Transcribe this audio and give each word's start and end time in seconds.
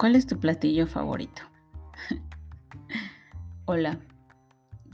¿Cuál 0.00 0.16
es 0.16 0.26
tu 0.26 0.40
platillo 0.40 0.86
favorito? 0.86 1.42
Hola, 3.66 4.00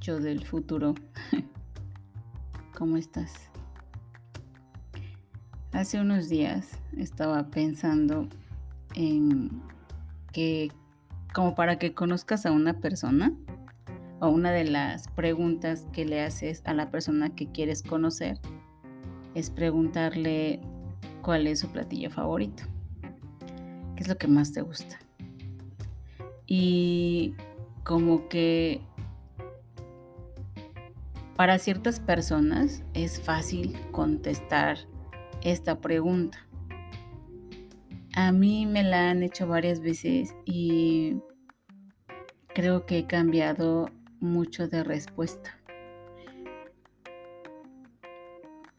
yo 0.01 0.19
del 0.19 0.45
futuro. 0.45 0.97
¿Cómo 2.77 2.97
estás? 2.97 3.49
Hace 5.71 6.01
unos 6.01 6.29
días 6.29 6.81
estaba 6.97 7.53
pensando 7.53 8.27
en 8.97 9.63
que 10.33 10.73
como 11.33 11.55
para 11.55 11.79
que 11.79 11.95
conozcas 11.95 12.45
a 12.45 12.51
una 12.51 12.81
persona 12.81 13.33
o 14.19 14.31
una 14.31 14.51
de 14.51 14.65
las 14.65 15.07
preguntas 15.07 15.87
que 15.93 16.05
le 16.05 16.21
haces 16.21 16.63
a 16.65 16.75
la 16.75 16.91
persona 16.91 17.33
que 17.33 17.53
quieres 17.53 17.85
conocer 17.85 18.41
es 19.37 19.51
preguntarle 19.51 20.61
cuál 21.23 21.47
es 21.47 21.61
su 21.61 21.69
platillo 21.69 22.11
favorito. 22.11 22.65
¿Qué 23.97 24.03
es 24.03 24.09
lo 24.09 24.19
que 24.19 24.29
más 24.29 24.53
te 24.53 24.61
gusta? 24.61 24.99
Y 26.47 27.35
como 27.83 28.29
que 28.29 28.81
para 31.37 31.59
ciertas 31.59 32.01
personas 32.01 32.83
es 32.95 33.21
fácil 33.21 33.77
contestar 33.93 34.79
esta 35.43 35.81
pregunta. 35.81 36.47
A 38.15 38.33
mí 38.33 38.67
me 38.67 38.83
la 38.83 39.11
han 39.11 39.23
hecho 39.23 39.47
varias 39.47 39.81
veces 39.81 40.35
y 40.45 41.17
creo 42.55 42.87
que 42.87 42.99
he 42.99 43.07
cambiado 43.07 43.91
mucho 44.21 44.69
de 44.69 44.83
respuesta. 44.83 45.59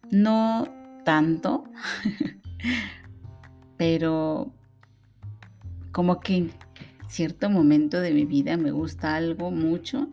No 0.10 0.68
tanto, 1.04 1.66
pero 3.78 4.52
como 5.98 6.20
que 6.20 6.36
en 6.36 6.52
cierto 7.08 7.50
momento 7.50 8.00
de 8.00 8.12
mi 8.12 8.26
vida 8.26 8.56
me 8.56 8.70
gusta 8.70 9.16
algo 9.16 9.50
mucho 9.50 10.10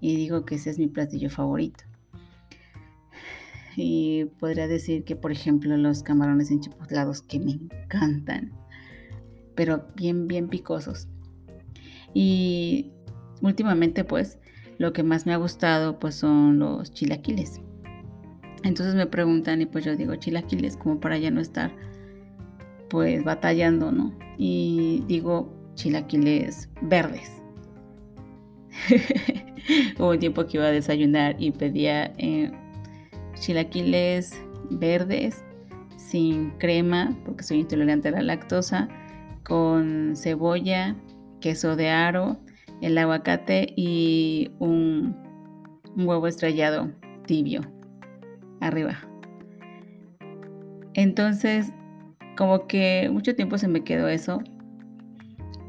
y 0.00 0.14
digo 0.14 0.44
que 0.44 0.54
ese 0.54 0.70
es 0.70 0.78
mi 0.78 0.86
platillo 0.86 1.28
favorito. 1.28 1.82
Y 3.74 4.26
podría 4.38 4.68
decir 4.68 5.02
que, 5.02 5.16
por 5.16 5.32
ejemplo, 5.32 5.76
los 5.76 6.04
camarones 6.04 6.52
enchipotlados 6.52 7.20
que 7.20 7.40
me 7.40 7.50
encantan, 7.50 8.52
pero 9.56 9.88
bien, 9.96 10.28
bien 10.28 10.48
picosos. 10.48 11.08
Y 12.14 12.92
últimamente, 13.42 14.04
pues, 14.04 14.38
lo 14.78 14.92
que 14.92 15.02
más 15.02 15.26
me 15.26 15.32
ha 15.32 15.36
gustado, 15.36 15.98
pues, 15.98 16.14
son 16.14 16.60
los 16.60 16.92
chilaquiles. 16.92 17.60
Entonces 18.62 18.94
me 18.94 19.06
preguntan 19.06 19.60
y 19.62 19.66
pues 19.66 19.84
yo 19.84 19.96
digo 19.96 20.14
chilaquiles 20.14 20.76
como 20.76 21.00
para 21.00 21.18
ya 21.18 21.32
no 21.32 21.40
estar 21.40 21.72
pues 22.94 23.24
batallando, 23.24 23.90
¿no? 23.90 24.12
Y 24.38 25.02
digo 25.08 25.52
chilaquiles 25.74 26.70
verdes. 26.80 27.42
Hubo 29.98 30.10
un 30.10 30.20
tiempo 30.20 30.46
que 30.46 30.58
iba 30.58 30.66
a 30.66 30.70
desayunar 30.70 31.34
y 31.40 31.50
pedía 31.50 32.12
eh, 32.18 32.52
chilaquiles 33.34 34.40
verdes 34.70 35.44
sin 35.96 36.50
crema, 36.52 37.18
porque 37.24 37.42
soy 37.42 37.58
intolerante 37.58 38.10
a 38.10 38.12
la 38.12 38.22
lactosa, 38.22 38.88
con 39.42 40.14
cebolla, 40.14 40.94
queso 41.40 41.74
de 41.74 41.90
aro, 41.90 42.38
el 42.80 42.96
aguacate 42.96 43.72
y 43.74 44.52
un 44.60 45.16
huevo 45.96 46.28
estrellado 46.28 46.92
tibio 47.26 47.62
arriba. 48.60 49.00
Entonces 50.94 51.72
como 52.36 52.66
que 52.66 53.08
mucho 53.12 53.34
tiempo 53.34 53.58
se 53.58 53.68
me 53.68 53.84
quedó 53.84 54.08
eso. 54.08 54.40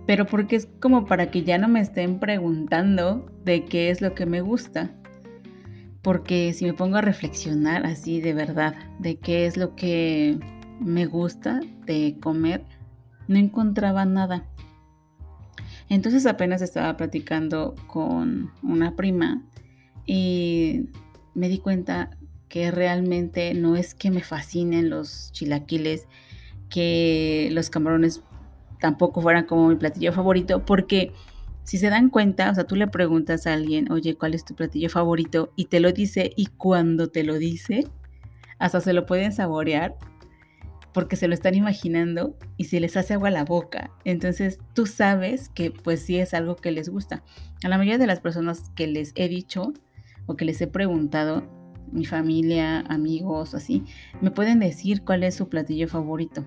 Pero 0.07 0.25
porque 0.25 0.55
es 0.55 0.67
como 0.79 1.05
para 1.05 1.31
que 1.31 1.43
ya 1.43 1.57
no 1.57 1.67
me 1.67 1.79
estén 1.79 2.19
preguntando 2.19 3.31
de 3.43 3.65
qué 3.65 3.89
es 3.89 4.01
lo 4.01 4.13
que 4.13 4.25
me 4.25 4.41
gusta. 4.41 4.91
Porque 6.01 6.53
si 6.53 6.65
me 6.65 6.73
pongo 6.73 6.97
a 6.97 7.01
reflexionar 7.01 7.85
así 7.85 8.21
de 8.21 8.33
verdad 8.33 8.75
de 8.99 9.17
qué 9.17 9.47
es 9.47 9.57
lo 9.57 9.75
que 9.75 10.37
me 10.79 11.07
gusta 11.07 11.59
de 11.85 12.17
comer, 12.21 12.63
no 13.27 13.37
encontraba 13.37 14.05
nada. 14.05 14.45
Entonces 15.89 16.25
apenas 16.25 16.61
estaba 16.61 16.97
platicando 16.97 17.75
con 17.87 18.51
una 18.63 18.95
prima 18.95 19.43
y 20.05 20.89
me 21.33 21.49
di 21.49 21.57
cuenta 21.57 22.11
que 22.47 22.71
realmente 22.71 23.53
no 23.53 23.75
es 23.75 23.95
que 23.95 24.11
me 24.11 24.21
fascinen 24.21 24.89
los 24.89 25.31
chilaquiles 25.31 26.07
que 26.69 27.49
los 27.51 27.69
camarones 27.69 28.21
tampoco 28.79 29.21
fueran 29.21 29.45
como 29.45 29.67
mi 29.69 29.75
platillo 29.75 30.13
favorito, 30.13 30.65
porque 30.65 31.11
si 31.63 31.77
se 31.77 31.89
dan 31.89 32.09
cuenta, 32.09 32.51
o 32.51 32.55
sea, 32.55 32.65
tú 32.65 32.75
le 32.75 32.87
preguntas 32.87 33.47
a 33.47 33.53
alguien, 33.53 33.91
oye, 33.91 34.15
¿cuál 34.15 34.35
es 34.35 34.45
tu 34.45 34.55
platillo 34.55 34.89
favorito? 34.89 35.51
Y 35.55 35.65
te 35.65 35.79
lo 35.79 35.91
dice, 35.91 36.31
y 36.35 36.45
cuando 36.45 37.09
te 37.09 37.23
lo 37.23 37.39
dice, 37.39 37.87
hasta 38.59 38.81
se 38.81 38.93
lo 38.93 39.05
pueden 39.05 39.33
saborear, 39.33 39.95
porque 40.93 41.17
se 41.17 41.27
lo 41.27 41.33
están 41.33 41.55
imaginando 41.55 42.37
y 42.55 42.65
se 42.65 42.79
les 42.79 42.95
hace 42.95 43.15
agua 43.15 43.29
la 43.29 43.43
boca. 43.43 43.91
Entonces 44.05 44.59
tú 44.73 44.85
sabes 44.85 45.49
que 45.49 45.71
pues 45.71 46.01
sí 46.01 46.17
es 46.19 46.33
algo 46.33 46.55
que 46.55 46.71
les 46.71 46.87
gusta. 46.87 47.21
A 47.63 47.67
la 47.67 47.77
mayoría 47.77 47.97
de 47.97 48.07
las 48.07 48.21
personas 48.21 48.71
que 48.75 48.87
les 48.87 49.11
he 49.15 49.27
dicho 49.27 49.73
o 50.25 50.37
que 50.37 50.45
les 50.45 50.61
he 50.61 50.67
preguntado, 50.67 51.43
mi 51.91 52.05
familia, 52.05 52.81
amigos, 52.81 53.53
así, 53.53 53.83
me 54.21 54.31
pueden 54.31 54.59
decir 54.59 55.03
cuál 55.03 55.23
es 55.23 55.35
su 55.35 55.49
platillo 55.49 55.87
favorito. 55.87 56.45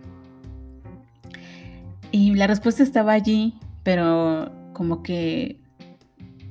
Y 2.10 2.34
la 2.34 2.47
respuesta 2.47 2.82
estaba 2.82 3.12
allí, 3.12 3.54
pero 3.82 4.50
como 4.72 5.03
que 5.03 5.59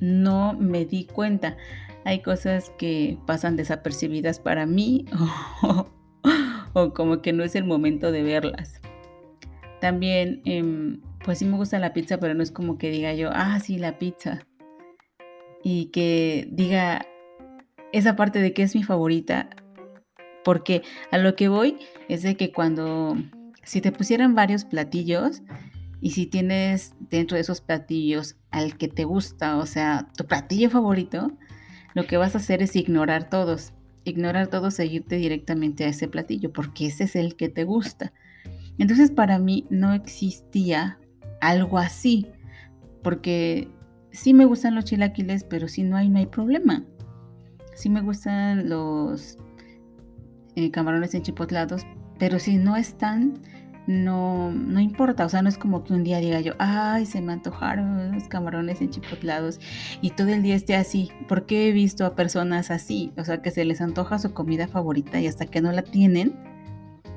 no 0.00 0.54
me 0.54 0.84
di 0.84 1.04
cuenta. 1.04 1.56
Hay 2.04 2.22
cosas 2.22 2.70
que 2.78 3.18
pasan 3.26 3.56
desapercibidas 3.56 4.38
para 4.40 4.66
mí 4.66 5.04
o, 6.72 6.94
como 6.94 7.20
que 7.22 7.32
no 7.32 7.42
es 7.42 7.54
el 7.54 7.64
momento 7.64 8.12
de 8.12 8.22
verlas. 8.22 8.80
También, 9.80 10.42
em, 10.44 11.00
pues 11.24 11.38
sí 11.38 11.44
me 11.44 11.56
gusta 11.56 11.78
la 11.78 11.92
pizza, 11.92 12.18
pero 12.18 12.34
no 12.34 12.42
es 12.42 12.50
como 12.50 12.78
que 12.78 12.90
diga 12.90 13.14
yo, 13.14 13.30
ah, 13.32 13.58
sí, 13.60 13.78
la 13.78 13.98
pizza. 13.98 14.46
Y 15.62 15.86
que 15.86 16.48
diga, 16.52 17.06
esa 17.92 18.16
parte 18.16 18.40
de 18.40 18.52
que 18.52 18.62
es 18.62 18.74
mi 18.74 18.82
favorita, 18.82 19.48
porque 20.44 20.82
a 21.10 21.18
lo 21.18 21.36
que 21.36 21.48
voy 21.48 21.76
es 22.08 22.22
de 22.22 22.36
que 22.36 22.52
cuando, 22.52 23.16
si 23.62 23.80
te 23.80 23.92
pusieran 23.92 24.34
varios 24.34 24.64
platillos 24.64 25.42
y 26.00 26.10
si 26.10 26.26
tienes 26.26 26.94
dentro 27.10 27.34
de 27.34 27.42
esos 27.42 27.60
platillos 27.60 28.36
al 28.50 28.76
que 28.76 28.88
te 28.88 29.04
gusta, 29.04 29.56
o 29.56 29.66
sea, 29.66 30.08
tu 30.16 30.26
platillo 30.26 30.70
favorito, 30.70 31.32
lo 31.94 32.06
que 32.06 32.16
vas 32.16 32.34
a 32.34 32.38
hacer 32.38 32.62
es 32.62 32.76
ignorar 32.76 33.28
todos, 33.28 33.72
ignorar 34.04 34.46
todos 34.48 34.78
e 34.78 34.86
irte 34.86 35.16
directamente 35.16 35.84
a 35.84 35.88
ese 35.88 36.08
platillo, 36.08 36.52
porque 36.52 36.86
ese 36.86 37.04
es 37.04 37.16
el 37.16 37.36
que 37.36 37.48
te 37.48 37.64
gusta. 37.64 38.12
Entonces 38.78 39.10
para 39.10 39.38
mí 39.38 39.66
no 39.70 39.92
existía 39.92 40.98
algo 41.40 41.78
así, 41.78 42.26
porque 43.02 43.68
sí 44.12 44.34
me 44.34 44.44
gustan 44.44 44.74
los 44.74 44.84
chilaquiles, 44.84 45.44
pero 45.44 45.68
si 45.68 45.82
no 45.82 45.96
hay, 45.96 46.08
no 46.08 46.18
hay 46.18 46.26
problema. 46.26 46.84
Sí 47.78 47.90
me 47.90 48.00
gustan 48.00 48.68
los 48.68 49.38
eh, 50.56 50.72
camarones 50.72 51.14
enchipotlados, 51.14 51.86
pero 52.18 52.40
si 52.40 52.58
no 52.58 52.74
están, 52.74 53.34
no, 53.86 54.50
no 54.50 54.80
importa. 54.80 55.24
O 55.24 55.28
sea, 55.28 55.42
no 55.42 55.48
es 55.48 55.58
como 55.58 55.84
que 55.84 55.92
un 55.92 56.02
día 56.02 56.18
diga 56.18 56.40
yo, 56.40 56.54
ay, 56.58 57.06
se 57.06 57.20
me 57.20 57.32
antojaron 57.32 58.10
los 58.10 58.24
camarones 58.26 58.80
enchipotlados 58.80 59.60
y 60.02 60.10
todo 60.10 60.26
el 60.26 60.42
día 60.42 60.56
esté 60.56 60.74
así. 60.74 61.12
Porque 61.28 61.68
he 61.68 61.72
visto 61.72 62.04
a 62.04 62.16
personas 62.16 62.72
así, 62.72 63.12
o 63.16 63.22
sea, 63.22 63.42
que 63.42 63.52
se 63.52 63.64
les 63.64 63.80
antoja 63.80 64.18
su 64.18 64.32
comida 64.32 64.66
favorita 64.66 65.20
y 65.20 65.28
hasta 65.28 65.46
que 65.46 65.60
no 65.60 65.70
la 65.70 65.82
tienen, 65.82 66.34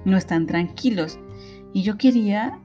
no 0.05 0.15
están 0.15 0.45
tranquilos. 0.45 1.17
Y 1.73 1.81
yo 1.81 1.97
quería 1.97 2.59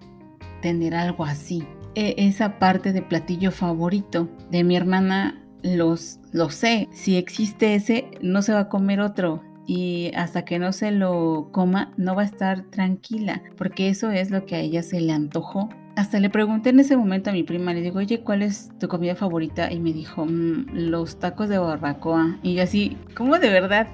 tener 0.60 0.94
algo 0.94 1.24
así. 1.24 1.66
E, 1.94 2.14
esa 2.18 2.58
parte 2.58 2.92
de 2.92 3.00
platillo 3.00 3.52
favorito 3.52 4.28
de 4.50 4.64
mi 4.64 4.76
hermana 4.76 5.42
los, 5.74 6.20
lo 6.36 6.50
sé. 6.50 6.88
Si 6.92 7.16
existe 7.16 7.74
ese, 7.74 8.10
no 8.20 8.42
se 8.42 8.52
va 8.52 8.60
a 8.60 8.68
comer 8.68 9.00
otro. 9.00 9.42
Y 9.66 10.12
hasta 10.14 10.44
que 10.44 10.58
no 10.58 10.72
se 10.72 10.92
lo 10.92 11.48
coma, 11.50 11.92
no 11.96 12.14
va 12.14 12.22
a 12.22 12.26
estar 12.26 12.62
tranquila, 12.70 13.42
porque 13.56 13.88
eso 13.88 14.10
es 14.10 14.30
lo 14.30 14.46
que 14.46 14.54
a 14.54 14.60
ella 14.60 14.82
se 14.82 15.00
le 15.00 15.12
antojó. 15.12 15.70
Hasta 15.96 16.20
le 16.20 16.30
pregunté 16.30 16.70
en 16.70 16.78
ese 16.78 16.96
momento 16.96 17.30
a 17.30 17.32
mi 17.32 17.42
prima, 17.42 17.72
le 17.72 17.80
digo, 17.80 17.98
oye, 17.98 18.20
¿cuál 18.20 18.42
es 18.42 18.70
tu 18.78 18.86
comida 18.86 19.16
favorita? 19.16 19.72
Y 19.72 19.80
me 19.80 19.92
dijo, 19.92 20.26
mm, 20.26 20.66
los 20.72 21.18
tacos 21.18 21.48
de 21.48 21.58
barbacoa. 21.58 22.38
Y 22.42 22.54
yo 22.54 22.62
así, 22.62 22.96
¿cómo 23.16 23.38
de 23.38 23.48
verdad 23.48 23.88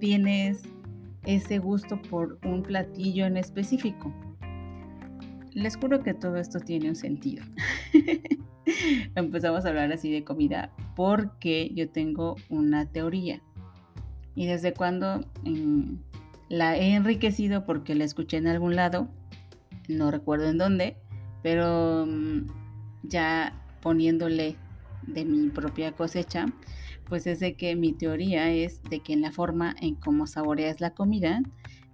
tienes 0.00 0.62
ese 1.24 1.58
gusto 1.58 2.00
por 2.02 2.38
un 2.42 2.62
platillo 2.62 3.26
en 3.26 3.36
específico? 3.36 4.12
Les 5.52 5.76
juro 5.76 6.02
que 6.02 6.14
todo 6.14 6.36
esto 6.36 6.58
tiene 6.58 6.88
un 6.88 6.96
sentido. 6.96 7.44
empezamos 9.14 9.64
a 9.64 9.68
hablar 9.68 9.92
así 9.92 10.10
de 10.10 10.24
comida 10.24 10.72
porque 10.96 11.70
yo 11.74 11.90
tengo 11.90 12.36
una 12.48 12.86
teoría. 12.86 13.42
Y 14.34 14.46
desde 14.46 14.72
cuando 14.72 15.24
la 16.48 16.76
he 16.76 16.94
enriquecido 16.94 17.64
porque 17.64 17.94
la 17.94 18.04
escuché 18.04 18.38
en 18.38 18.48
algún 18.48 18.74
lado, 18.74 19.08
no 19.88 20.10
recuerdo 20.10 20.48
en 20.48 20.58
dónde, 20.58 20.96
Pero 21.42 22.06
mm, 22.06 22.46
ya 23.04 23.52
poniéndole 23.80 24.56
de 25.06 25.24
mi 25.24 25.48
propia 25.50 25.92
cosecha, 25.92 26.46
pues 27.04 27.26
es 27.28 27.38
de 27.38 27.54
que 27.54 27.76
mi 27.76 27.92
teoría 27.92 28.50
es 28.50 28.82
de 28.82 29.00
que 29.00 29.12
en 29.12 29.20
la 29.20 29.30
forma 29.30 29.76
en 29.80 29.94
cómo 29.94 30.26
saboreas 30.26 30.80
la 30.80 30.90
comida 30.90 31.40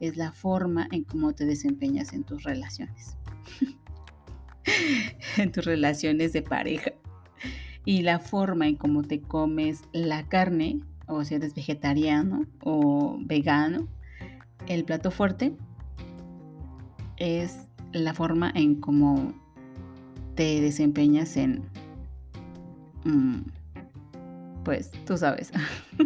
es 0.00 0.16
la 0.16 0.32
forma 0.32 0.88
en 0.90 1.04
cómo 1.04 1.34
te 1.34 1.44
desempeñas 1.44 2.14
en 2.14 2.24
tus 2.24 2.44
relaciones. 2.44 3.16
en 5.36 5.52
tus 5.52 5.64
relaciones 5.64 6.32
de 6.32 6.42
pareja. 6.42 6.92
Y 7.84 8.02
la 8.02 8.18
forma 8.18 8.68
en 8.68 8.76
cómo 8.76 9.02
te 9.02 9.20
comes 9.20 9.82
la 9.92 10.28
carne, 10.28 10.80
o 11.06 11.24
si 11.24 11.34
eres 11.34 11.54
vegetariano 11.54 12.46
o 12.62 13.18
vegano, 13.20 13.88
el 14.68 14.84
plato 14.84 15.10
fuerte 15.10 15.52
es 17.16 17.68
la 17.92 18.14
forma 18.14 18.50
en 18.54 18.76
cómo 18.76 19.34
te 20.34 20.60
desempeñas 20.60 21.36
en 21.36 21.64
Mm, 23.04 23.40
pues 24.64 24.90
tú 25.06 25.16
sabes. 25.16 25.52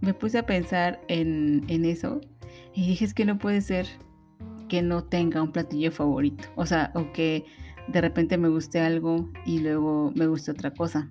Me 0.00 0.14
puse 0.14 0.38
a 0.38 0.46
pensar 0.46 1.00
en, 1.08 1.64
eso 1.68 2.20
y 2.74 2.88
dije 2.88 3.04
es 3.04 3.14
que 3.14 3.24
no 3.24 3.38
puede 3.38 3.60
ser 3.60 3.86
que 4.68 4.82
no 4.82 5.04
tenga 5.04 5.42
un 5.42 5.52
platillo 5.52 5.90
favorito. 5.90 6.44
O 6.56 6.66
sea, 6.66 6.92
o 6.94 7.12
que 7.12 7.44
de 7.94 8.00
repente 8.00 8.36
me 8.38 8.48
guste 8.48 8.80
algo 8.80 9.30
y 9.46 9.60
luego 9.60 10.10
me 10.16 10.26
guste 10.26 10.50
otra 10.50 10.72
cosa. 10.72 11.08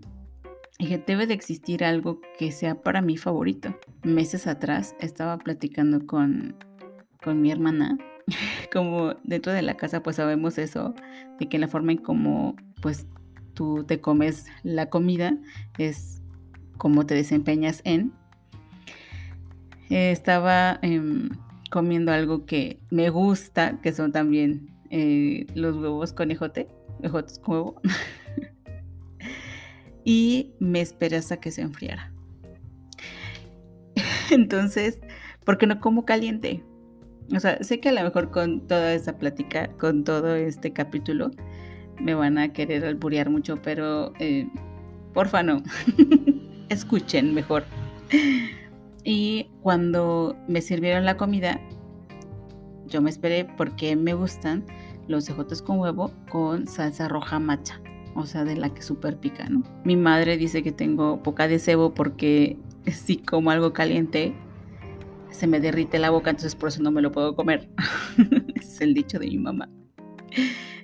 Dije, 0.78 1.02
debe 1.08 1.28
de 1.28 1.34
existir 1.34 1.82
algo 1.82 2.20
que 2.38 2.52
sea 2.52 2.82
para 2.82 3.02
mí 3.02 3.16
favorito. 3.16 3.74
Meses 4.04 4.48
atrás 4.48 4.94
estaba 5.00 5.38
platicando 5.38 6.06
con, 6.06 6.58
con 7.24 7.42
mi 7.42 7.52
hermana. 7.52 7.98
Como 8.74 9.14
dentro 9.24 9.54
de 9.54 9.62
la 9.62 9.78
casa 9.78 10.04
pues 10.04 10.18
sabemos 10.18 10.58
eso, 10.58 10.94
de 11.40 11.48
que 11.48 11.58
la 11.58 11.70
forma 11.70 11.94
en 11.94 12.00
como 12.00 12.56
pues 12.82 13.08
tú 13.54 13.86
te 13.86 14.02
comes 14.02 14.48
la 14.64 14.90
comida, 14.90 15.38
es 15.78 16.22
como 16.78 17.06
te 17.06 17.16
desempeñas 17.16 17.82
en. 17.86 18.12
estaba 19.90 20.80
em, 20.82 21.30
comiendo 21.72 22.12
algo 22.12 22.46
que 22.46 22.82
me 22.90 23.10
gusta, 23.10 23.80
que 23.82 23.94
son 23.94 24.12
también 24.12 24.73
eh, 24.96 25.48
los 25.56 25.76
huevos 25.76 26.14
con 26.14 26.30
ejote, 26.30 26.68
ejotes 27.02 27.40
con 27.40 27.56
huevo. 27.56 27.82
y 30.06 30.54
me 30.60 30.82
esperé 30.82 31.18
hasta 31.18 31.38
que 31.38 31.50
se 31.50 31.62
enfriara. 31.62 32.14
Entonces, 34.30 35.02
porque 35.46 35.66
no 35.66 35.80
como 35.80 36.06
caliente. 36.06 36.64
O 37.36 37.40
sea, 37.40 37.58
sé 37.64 37.80
que 37.80 37.90
a 37.90 37.92
lo 37.92 38.04
mejor 38.04 38.30
con 38.30 38.68
toda 38.68 38.94
esa 38.94 39.18
plática, 39.18 39.72
con 39.80 40.04
todo 40.04 40.36
este 40.36 40.74
capítulo, 40.74 41.32
me 42.00 42.14
van 42.14 42.38
a 42.38 42.54
querer 42.54 42.86
alburear 42.86 43.32
mucho, 43.32 43.64
pero 43.64 44.14
eh, 44.20 44.48
porfa 45.16 45.42
no. 45.42 45.64
Escuchen 46.70 47.34
mejor. 47.34 47.64
Y 49.04 49.50
cuando 49.64 50.38
me 50.48 50.62
sirvieron 50.62 51.04
la 51.04 51.18
comida, 51.18 51.60
yo 52.86 53.02
me 53.02 53.10
esperé 53.10 53.46
porque 53.58 53.96
me 53.96 54.14
gustan 54.14 54.64
los 55.08 55.26
cejotes 55.26 55.62
con 55.62 55.80
huevo 55.80 56.12
con 56.30 56.68
salsa 56.68 57.08
roja 57.08 57.40
macha, 57.40 57.82
o 58.16 58.26
sea, 58.26 58.44
de 58.44 58.56
la 58.56 58.74
que 58.74 58.82
súper 58.82 59.18
pica, 59.18 59.48
¿no? 59.50 59.64
Mi 59.84 59.96
madre 59.96 60.38
dice 60.38 60.64
que 60.64 60.72
tengo 60.72 61.22
poca 61.24 61.48
de 61.48 61.60
cebo 61.60 61.94
porque 61.94 62.58
si 62.88 63.18
como 63.18 63.52
algo 63.52 63.74
caliente 63.74 64.34
se 65.30 65.48
me 65.48 65.60
derrite 65.60 66.00
la 66.00 66.12
boca, 66.12 66.30
entonces 66.30 66.56
por 66.56 66.70
eso 66.70 66.84
no 66.84 66.92
me 66.92 67.02
lo 67.02 67.12
puedo 67.12 67.36
comer. 67.36 67.68
es 68.56 68.82
el 68.82 68.94
dicho 68.94 69.18
de 69.18 69.28
mi 69.28 69.40
mamá. 69.40 69.70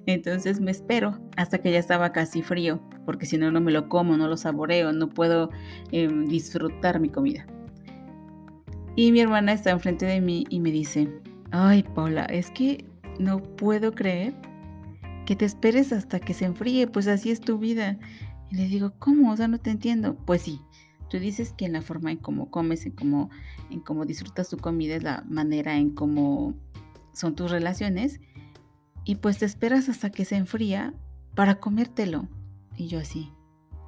Entonces 0.05 0.59
me 0.59 0.71
espero 0.71 1.19
hasta 1.37 1.59
que 1.59 1.71
ya 1.71 1.77
estaba 1.77 2.11
casi 2.11 2.41
frío, 2.41 2.81
porque 3.05 3.27
si 3.27 3.37
no, 3.37 3.51
no 3.51 3.61
me 3.61 3.71
lo 3.71 3.89
como, 3.89 4.17
no 4.17 4.27
lo 4.27 4.37
saboreo, 4.37 4.91
no 4.91 5.09
puedo 5.09 5.51
em, 5.91 6.25
disfrutar 6.25 6.99
mi 6.99 7.09
comida. 7.09 7.45
Y 8.95 9.11
mi 9.11 9.19
hermana 9.21 9.53
está 9.53 9.69
enfrente 9.69 10.05
de 10.05 10.19
mí 10.19 10.45
y 10.49 10.59
me 10.59 10.71
dice, 10.71 11.09
ay 11.51 11.83
Paula, 11.83 12.25
es 12.25 12.49
que 12.49 12.88
no 13.19 13.43
puedo 13.43 13.91
creer 13.93 14.33
que 15.25 15.35
te 15.35 15.45
esperes 15.45 15.93
hasta 15.93 16.19
que 16.19 16.33
se 16.33 16.45
enfríe, 16.45 16.87
pues 16.87 17.07
así 17.07 17.29
es 17.29 17.39
tu 17.39 17.59
vida. 17.59 17.99
Y 18.49 18.55
le 18.55 18.67
digo, 18.67 18.93
¿cómo? 18.97 19.31
O 19.31 19.37
sea, 19.37 19.47
no 19.47 19.59
te 19.59 19.69
entiendo. 19.69 20.15
Pues 20.25 20.41
sí, 20.41 20.59
tú 21.09 21.19
dices 21.19 21.53
que 21.53 21.65
en 21.65 21.73
la 21.73 21.81
forma 21.81 22.11
en 22.11 22.17
cómo 22.17 22.49
comes, 22.49 22.85
en 22.85 22.93
cómo, 22.93 23.29
en 23.69 23.81
cómo 23.81 24.05
disfrutas 24.05 24.49
tu 24.49 24.57
comida 24.57 24.95
es 24.95 25.03
la 25.03 25.23
manera 25.27 25.77
en 25.77 25.91
cómo 25.91 26.55
son 27.13 27.35
tus 27.35 27.51
relaciones 27.51 28.19
y 29.03 29.15
pues 29.15 29.39
te 29.39 29.45
esperas 29.45 29.89
hasta 29.89 30.09
que 30.09 30.25
se 30.25 30.35
enfría 30.35 30.93
para 31.35 31.59
comértelo. 31.59 32.27
Y 32.77 32.87
yo 32.87 32.99
así, 32.99 33.31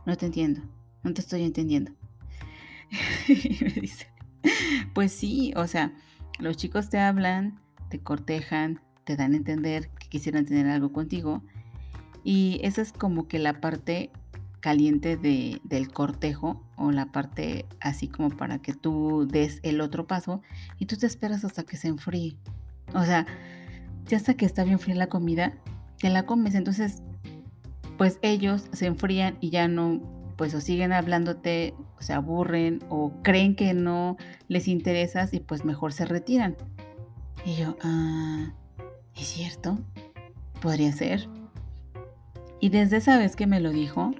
no 0.06 0.16
te 0.18 0.26
entiendo, 0.26 0.62
no 1.04 1.14
te 1.14 1.22
estoy 1.22 1.44
entendiendo. 1.44 1.92
y 3.28 3.58
me 3.64 3.72
dice, 3.82 4.08
pues 4.94 5.12
sí, 5.12 5.54
o 5.56 5.66
sea, 5.68 5.94
los 6.40 6.58
chicos 6.58 6.90
te 6.90 7.00
hablan, 7.00 7.62
te 7.90 8.00
cortejan, 8.00 8.82
te 9.12 9.24
dan 9.24 9.34
a 9.34 9.38
entender 9.38 9.90
que 10.00 10.08
quisieran 10.08 10.46
tener 10.46 10.68
algo 10.68 10.94
contigo. 10.94 11.42
Y 12.24 12.60
esa 12.64 12.82
es 12.82 12.94
como 12.94 13.28
que 13.28 13.40
la 13.40 13.60
parte 13.60 14.12
caliente 14.62 15.18
de, 15.18 15.60
del 15.64 15.92
cortejo 15.92 16.64
o 16.78 16.92
la 16.92 17.08
parte 17.08 17.66
así 17.80 18.08
como 18.08 18.30
para 18.30 18.60
que 18.60 18.74
tú 18.74 19.28
des 19.28 19.60
el 19.64 19.82
otro 19.82 20.06
paso 20.06 20.42
y 20.78 20.86
tú 20.86 20.96
te 20.98 21.08
esperas 21.08 21.44
hasta 21.44 21.64
que 21.64 21.78
se 21.78 21.88
enfríe. 21.90 22.38
O 22.94 23.04
sea, 23.04 23.26
ya 24.08 24.18
hasta 24.18 24.36
que 24.36 24.46
está 24.46 24.64
bien 24.64 24.80
fría 24.80 24.96
la 24.96 25.08
comida, 25.08 25.54
te 26.00 26.10
la 26.10 26.26
comes. 26.26 26.56
Entonces, 26.56 27.02
pues 27.98 28.18
ellos 28.22 28.70
se 28.72 28.86
enfrían 28.86 29.38
y 29.42 29.50
ya 29.50 29.68
no, 29.68 30.00
pues 30.38 30.54
o 30.54 30.62
siguen 30.62 30.94
hablándote, 30.94 31.74
o 31.98 32.02
se 32.02 32.14
aburren 32.14 32.80
o 32.90 33.12
creen 33.24 33.56
que 33.56 33.74
no 33.74 34.16
les 34.48 34.68
interesas 34.68 35.34
y 35.34 35.40
pues 35.40 35.66
mejor 35.66 35.92
se 35.92 36.06
retiran. 36.06 36.56
Y 37.46 37.56
yo, 37.56 37.76
ah, 37.82 38.54
¿es 39.16 39.28
cierto? 39.28 39.78
Podría 40.62 40.92
ser. 40.92 41.28
Y 42.60 42.70
desde 42.70 42.98
esa 42.98 43.18
vez 43.18 43.36
que 43.36 43.48
me 43.48 43.60
lo 43.60 43.72
dijo, 43.72 44.12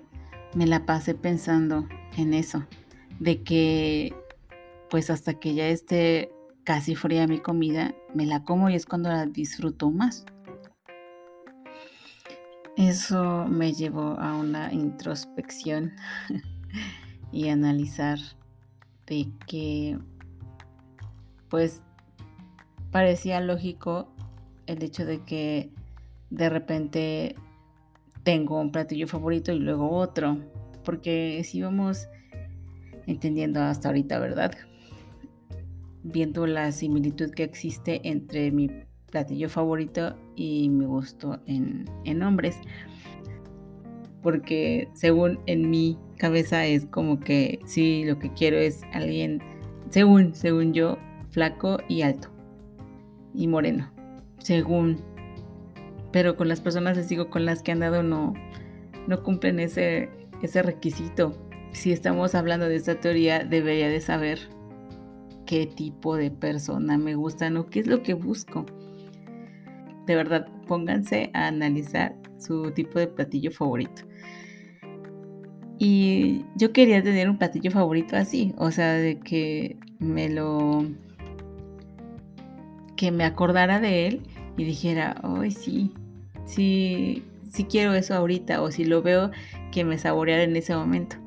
me 0.56 0.66
la 0.66 0.86
pasé 0.86 1.14
pensando 1.14 1.88
en 2.18 2.34
eso, 2.34 2.66
de 3.20 3.44
que 3.44 4.14
pues 4.90 5.10
hasta 5.10 5.36
que 5.36 5.54
ya 5.54 5.68
esté 5.68 6.32
casi 6.64 6.96
fría 6.96 7.28
mi 7.28 7.40
comida, 7.40 7.94
me 8.14 8.26
la 8.26 8.44
como 8.44 8.70
y 8.70 8.76
es 8.76 8.86
cuando 8.86 9.10
la 9.10 9.26
disfruto 9.26 9.90
más. 9.90 10.26
Eso 12.78 13.46
me 13.48 13.74
llevó 13.74 14.20
a 14.20 14.34
una 14.34 14.72
introspección 14.74 15.94
y 17.32 17.50
analizar 17.50 18.20
de 19.06 19.32
que 19.48 20.00
pues 21.50 21.84
parecía 22.92 23.40
lógico 23.42 24.14
el 24.68 24.84
hecho 24.84 25.06
de 25.06 25.22
que 25.24 25.70
de 26.30 26.50
repente 26.50 27.36
tengo 28.24 28.60
un 28.60 28.72
platillo 28.72 29.08
favorito 29.08 29.52
y 29.52 29.60
luego 29.60 29.90
otro, 29.92 30.38
porque 30.84 31.42
si 31.44 31.62
vamos 31.62 32.08
entendiendo 33.08 33.62
hasta 33.62 33.90
ahorita, 33.90 34.20
¿verdad? 34.20 34.52
viendo 36.04 36.48
la 36.48 36.72
similitud 36.72 37.32
que 37.32 37.44
existe 37.44 38.02
entre 38.04 38.52
mi 38.52 38.70
platillo 39.10 39.50
favorito 39.50 40.16
y 40.36 40.70
mi 40.70 40.86
gusto 40.86 41.40
en, 41.46 41.86
en 42.06 42.24
hombres. 42.24 42.58
Porque 44.22 44.88
según 44.94 45.40
en 45.48 45.70
mi 45.70 45.98
cabeza 46.18 46.66
es 46.66 46.86
como 46.86 47.20
que 47.20 47.60
sí, 47.66 48.04
lo 48.06 48.20
que 48.20 48.32
quiero 48.34 48.58
es 48.58 48.82
alguien, 48.94 49.42
según, 49.90 50.36
según 50.36 50.74
yo, 50.74 50.98
flaco 51.30 51.80
y 51.88 52.04
alto 52.04 52.30
y 53.34 53.48
moreno. 53.48 53.92
Según. 54.44 55.02
Pero 56.12 56.36
con 56.36 56.48
las 56.48 56.60
personas 56.62 56.98
les 56.98 57.08
digo 57.10 57.30
con 57.30 57.46
las 57.46 57.64
que 57.64 57.72
han 57.72 57.80
dado 57.80 58.04
no, 58.04 58.34
no 59.08 59.24
cumplen 59.24 59.60
ese, 59.60 60.10
ese 60.42 60.62
requisito. 60.62 61.34
Si 61.72 61.92
estamos 61.92 62.36
hablando 62.36 62.68
de 62.68 62.76
esta 62.76 63.00
teoría, 63.00 63.46
debería 63.46 63.88
de 63.88 64.02
saber 64.02 64.40
qué 65.46 65.66
tipo 65.66 66.18
de 66.18 66.32
persona 66.32 66.98
me 66.98 67.16
gustan 67.16 67.58
o 67.58 67.68
qué 67.68 67.80
es 67.80 67.88
lo 67.88 68.04
que 68.04 68.14
busco. 68.14 68.66
De 70.06 70.16
verdad, 70.16 70.48
pónganse 70.68 71.30
a 71.34 71.48
analizar 71.48 72.16
su 72.38 72.72
tipo 72.72 73.00
de 73.00 73.08
platillo 73.08 73.52
favorito. 73.52 74.04
Y 75.78 76.46
yo 76.56 76.74
quería 76.74 77.02
tener 77.02 77.30
un 77.30 77.38
platillo 77.38 77.72
favorito 77.72 78.16
así, 78.16 78.54
o 78.58 78.72
sea, 78.72 78.94
de 78.94 79.20
que 79.20 79.78
me 80.00 80.30
lo... 80.30 80.86
que 82.96 83.12
me 83.12 83.24
acordara 83.24 83.80
de 83.80 84.08
él 84.08 84.22
y 84.58 84.64
dijera, 84.64 85.16
ay, 85.24 85.52
sí, 85.52 85.94
sí, 86.46 87.24
sí 87.52 87.66
quiero 87.66 87.94
eso 87.94 88.14
ahorita, 88.16 88.62
o 88.62 88.72
si 88.72 88.86
lo 88.86 89.02
veo, 89.02 89.32
que 89.72 89.84
me 89.84 89.98
saboreara 89.98 90.44
en 90.44 90.56
ese 90.56 90.76
momento. 90.76 91.18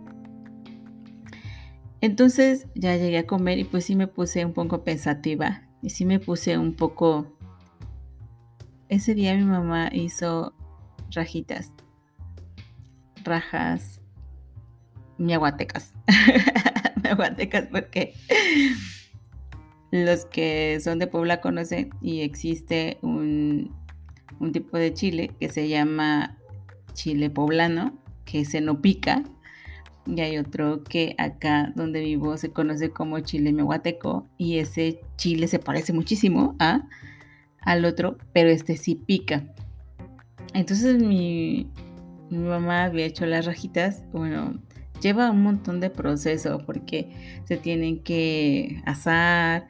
Entonces 2.01 2.67
ya 2.75 2.97
llegué 2.97 3.19
a 3.19 3.27
comer 3.27 3.59
y 3.59 3.65
pues 3.65 3.87
sí 3.87 3.97
me 3.97 4.07
puse 4.07 4.45
un 4.45 4.53
poco 4.53 4.85
pensativa 4.85 5.63
y 5.81 5.91
sí 5.91 6.05
me 6.05 6.21
puse 6.21 6.59
un 6.59 6.75
poco 6.75 7.35
ese 8.89 9.15
día 9.15 9.35
mi 9.35 9.45
mamá 9.45 9.89
hizo 9.93 10.55
rajitas, 11.11 11.73
rajas, 13.25 14.01
miaguatecas. 15.19 15.93
miaguatecas 17.03 17.67
porque 17.71 18.15
los 20.03 20.25
que 20.25 20.81
son 20.81 20.99
de 20.99 21.07
Puebla 21.07 21.41
conocen 21.41 21.91
y 22.03 22.23
existe 22.23 22.99
un, 23.01 23.73
un 24.41 24.51
tipo 24.51 24.77
de 24.77 24.93
chile 24.93 25.31
que 25.39 25.49
se 25.49 25.69
llama 25.69 26.37
chile 26.95 27.31
poblano, 27.31 27.97
que 28.25 28.45
se 28.45 28.61
no 28.61 28.81
pica. 28.83 29.23
Y 30.05 30.21
hay 30.21 30.37
otro 30.37 30.83
que 30.83 31.15
acá 31.17 31.73
donde 31.77 32.01
vivo 32.01 32.37
se 32.37 32.51
conoce 32.51 32.91
como 32.91 33.21
chile 33.21 33.53
mehuateco 33.53 34.27
y 34.37 34.59
ese 34.59 35.01
chile 35.17 35.47
se 35.47 35.61
parece 35.61 35.93
muchísimo 35.93 36.57
a, 36.59 36.89
al 37.61 37.85
otro, 37.85 38.19
pero 38.33 38.51
este 38.51 38.77
sí 38.77 38.97
pica. 38.97 39.45
Entonces 40.55 41.01
mi, 41.01 41.71
mi 42.31 42.39
mamá 42.39 42.83
había 42.83 43.07
hecho 43.07 43.27
las 43.27 43.47
rajitas, 43.47 44.03
bueno, 44.13 44.61
lleva 45.01 45.31
un 45.31 45.43
montón 45.43 45.79
de 45.79 45.89
proceso 45.89 46.59
porque 46.67 47.41
se 47.45 47.57
tienen 47.57 48.03
que 48.03 48.83
asar, 48.87 49.69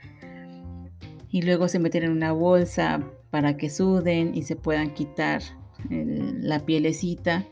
y 1.34 1.42
luego 1.42 1.66
se 1.66 1.80
meten 1.80 2.04
en 2.04 2.12
una 2.12 2.30
bolsa 2.30 3.02
para 3.30 3.56
que 3.56 3.68
suden 3.68 4.36
y 4.36 4.44
se 4.44 4.54
puedan 4.54 4.94
quitar 4.94 5.42
la 5.90 6.64
pielecita 6.64 7.44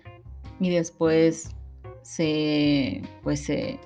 y 0.61 0.71
después 0.71 1.51
se 2.03 3.03
pues 3.25 3.41
se 3.41 3.81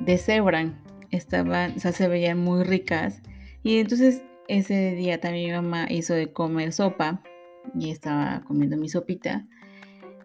deshebran. 0.00 0.82
Estaban 1.10 1.74
o 1.76 1.78
sea, 1.78 1.92
se 1.92 2.08
veían 2.08 2.38
muy 2.38 2.64
ricas. 2.64 3.20
Y 3.62 3.80
entonces 3.80 4.22
ese 4.48 4.92
día 4.92 5.20
también 5.20 5.50
mi 5.50 5.56
mamá 5.56 5.88
hizo 5.90 6.14
de 6.14 6.32
comer 6.32 6.72
sopa 6.72 7.22
y 7.78 7.90
estaba 7.90 8.42
comiendo 8.46 8.78
mi 8.78 8.88
sopita 8.88 9.46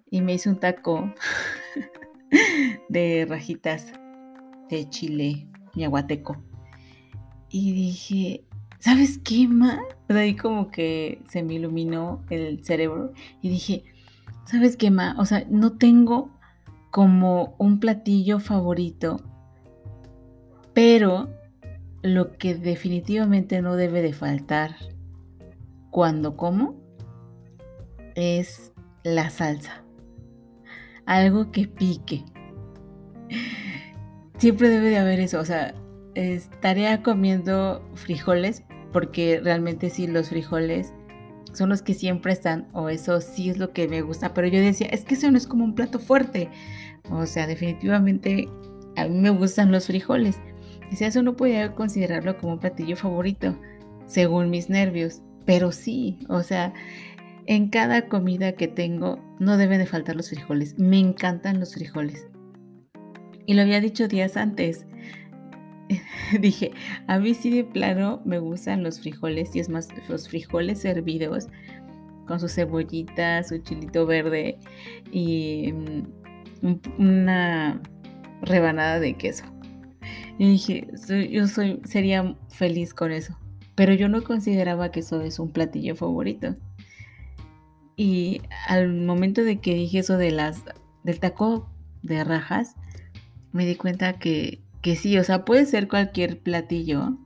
y 0.09 0.21
me 0.21 0.33
hizo 0.33 0.49
un 0.49 0.61
taco 0.61 1.13
de 2.87 3.25
rajitas 3.27 3.91
de 4.69 4.89
chile 4.89 5.49
aguateco. 5.75 6.41
Y 7.49 7.73
dije 7.73 8.45
¿sabes 8.83 9.17
qué, 9.17 9.47
ma? 9.47 9.79
De 10.09 10.19
ahí 10.19 10.35
como 10.35 10.69
que 10.69 11.21
se 11.29 11.41
me 11.41 11.53
iluminó 11.53 12.21
el 12.29 12.65
cerebro 12.65 13.13
y 13.41 13.47
dije, 13.47 13.85
¿sabes 14.45 14.75
qué, 14.75 14.91
ma? 14.91 15.15
O 15.17 15.25
sea, 15.25 15.45
no 15.49 15.77
tengo 15.77 16.37
como 16.91 17.55
un 17.59 17.79
platillo 17.79 18.39
favorito, 18.39 19.21
pero 20.73 21.29
lo 22.01 22.33
que 22.33 22.55
definitivamente 22.55 23.61
no 23.61 23.77
debe 23.77 24.01
de 24.01 24.11
faltar 24.11 24.75
cuando 25.89 26.35
como 26.35 26.75
es 28.15 28.73
la 29.05 29.29
salsa. 29.29 29.85
Algo 31.05 31.51
que 31.51 31.69
pique. 31.69 32.25
Siempre 34.39 34.67
debe 34.67 34.89
de 34.89 34.97
haber 34.97 35.21
eso, 35.21 35.39
o 35.39 35.45
sea, 35.45 35.73
estaría 36.15 37.01
comiendo 37.01 37.81
frijoles, 37.95 38.63
porque 38.93 39.41
realmente 39.43 39.89
sí 39.89 40.07
los 40.07 40.29
frijoles 40.29 40.93
son 41.51 41.69
los 41.69 41.81
que 41.81 41.93
siempre 41.93 42.31
están, 42.31 42.67
o 42.73 42.89
eso 42.89 43.21
sí 43.21 43.49
es 43.49 43.57
lo 43.57 43.73
que 43.73 43.87
me 43.87 44.01
gusta, 44.01 44.33
pero 44.33 44.47
yo 44.47 44.59
decía, 44.59 44.87
es 44.87 45.05
que 45.05 45.15
eso 45.15 45.29
no 45.29 45.37
es 45.37 45.47
como 45.47 45.65
un 45.65 45.75
plato 45.75 45.99
fuerte, 45.99 46.49
o 47.09 47.25
sea, 47.25 47.47
definitivamente 47.47 48.47
a 48.95 49.07
mí 49.07 49.19
me 49.19 49.29
gustan 49.29 49.71
los 49.71 49.87
frijoles. 49.87 50.39
Decía, 50.89 51.07
eso 51.07 51.23
no 51.23 51.35
podía 51.35 51.73
considerarlo 51.73 52.37
como 52.37 52.53
un 52.53 52.59
platillo 52.59 52.95
favorito, 52.95 53.57
según 54.05 54.49
mis 54.49 54.69
nervios, 54.69 55.21
pero 55.45 55.71
sí, 55.71 56.19
o 56.29 56.43
sea, 56.43 56.73
en 57.45 57.69
cada 57.69 58.07
comida 58.07 58.53
que 58.53 58.67
tengo 58.67 59.19
no 59.39 59.57
deben 59.57 59.79
de 59.79 59.85
faltar 59.85 60.15
los 60.15 60.29
frijoles, 60.29 60.77
me 60.79 60.99
encantan 60.99 61.59
los 61.59 61.73
frijoles. 61.73 62.27
Y 63.45 63.55
lo 63.55 63.61
había 63.61 63.81
dicho 63.81 64.07
días 64.07 64.37
antes, 64.37 64.85
dije, 66.39 66.71
a 67.07 67.19
mí 67.19 67.33
sí 67.33 67.49
de 67.49 67.63
plano 67.63 68.21
me 68.25 68.39
gustan 68.39 68.83
los 68.83 68.99
frijoles 68.99 69.55
y 69.55 69.59
es 69.59 69.69
más, 69.69 69.89
los 70.09 70.29
frijoles 70.29 70.83
hervidos 70.85 71.47
con 72.27 72.39
su 72.39 72.47
cebollita, 72.47 73.43
su 73.43 73.57
chilito 73.59 74.05
verde 74.05 74.57
y 75.11 75.73
mm, 75.73 76.79
una 76.97 77.81
rebanada 78.41 78.99
de 78.99 79.15
queso. 79.15 79.45
Y 80.37 80.51
dije, 80.51 80.87
yo 81.29 81.47
soy, 81.47 81.81
sería 81.85 82.35
feliz 82.49 82.93
con 82.93 83.11
eso. 83.11 83.37
Pero 83.75 83.93
yo 83.93 84.07
no 84.09 84.23
consideraba 84.23 84.91
que 84.91 85.01
eso 85.01 85.21
es 85.21 85.39
un 85.39 85.51
platillo 85.51 85.95
favorito. 85.95 86.55
Y 87.95 88.41
al 88.67 88.93
momento 88.93 89.43
de 89.43 89.59
que 89.59 89.75
dije 89.75 89.99
eso 89.99 90.17
de 90.17 90.31
las, 90.31 90.63
del 91.03 91.19
taco 91.19 91.69
de 92.01 92.23
rajas, 92.23 92.75
me 93.51 93.65
di 93.65 93.75
cuenta 93.75 94.13
que 94.13 94.62
que 94.83 94.97
sí, 94.97 95.17
o 95.17 95.23
sea, 95.23 95.45
puede 95.45 95.65
ser 95.65 95.87
cualquier 95.87 96.39
platillo, 96.41 97.17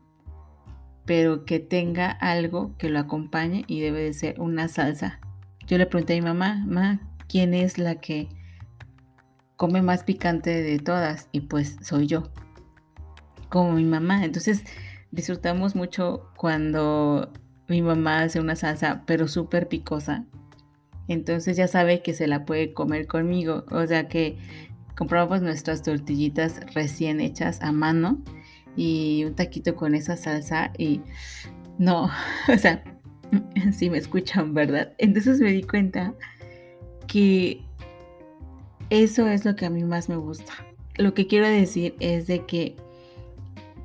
pero 1.05 1.43
que 1.43 1.59
tenga 1.59 2.11
algo 2.11 2.77
que 2.77 2.87
lo 2.87 2.99
acompañe 2.99 3.65
y 3.67 3.81
debe 3.81 4.03
de 4.03 4.13
ser 4.13 4.39
una 4.39 4.67
salsa. 4.67 5.19
Yo 5.65 5.79
le 5.79 5.87
pregunté 5.87 6.13
a 6.13 6.17
mi 6.17 6.21
mamá, 6.21 6.63
ma, 6.67 7.01
¿quién 7.27 7.55
es 7.55 7.79
la 7.79 7.95
que 7.95 8.29
come 9.55 9.81
más 9.81 10.03
picante 10.03 10.61
de 10.61 10.77
todas? 10.77 11.29
Y 11.31 11.41
pues 11.41 11.77
soy 11.81 12.05
yo, 12.05 12.31
como 13.49 13.73
mi 13.73 13.85
mamá. 13.85 14.23
Entonces 14.23 14.63
disfrutamos 15.09 15.75
mucho 15.75 16.29
cuando 16.37 17.33
mi 17.67 17.81
mamá 17.81 18.21
hace 18.21 18.39
una 18.39 18.55
salsa, 18.55 19.01
pero 19.07 19.27
súper 19.27 19.67
picosa. 19.67 20.25
Entonces 21.07 21.57
ya 21.57 21.67
sabe 21.67 22.03
que 22.03 22.13
se 22.13 22.27
la 22.27 22.45
puede 22.45 22.71
comer 22.73 23.07
conmigo. 23.07 23.65
O 23.71 23.87
sea 23.87 24.07
que 24.07 24.37
compramos 24.97 25.41
nuestras 25.41 25.83
tortillitas 25.83 26.59
recién 26.73 27.21
hechas 27.21 27.61
a 27.61 27.71
mano 27.71 28.19
y 28.75 29.23
un 29.25 29.35
taquito 29.35 29.75
con 29.75 29.93
esa 29.93 30.17
salsa 30.17 30.71
y 30.77 31.01
no, 31.77 32.09
o 32.53 32.57
sea, 32.57 32.83
si 33.71 33.89
me 33.89 33.99
escuchan, 33.99 34.53
¿verdad? 34.53 34.93
Entonces 34.97 35.39
me 35.39 35.51
di 35.51 35.63
cuenta 35.63 36.15
que 37.07 37.61
eso 38.89 39.27
es 39.27 39.45
lo 39.45 39.55
que 39.55 39.65
a 39.65 39.69
mí 39.69 39.83
más 39.83 40.09
me 40.09 40.15
gusta. 40.15 40.53
Lo 40.95 41.13
que 41.13 41.27
quiero 41.27 41.47
decir 41.47 41.95
es 41.99 42.27
de 42.27 42.45
que 42.45 42.75